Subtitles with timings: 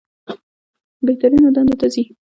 [1.05, 2.03] بهترینو دندو ته ځي.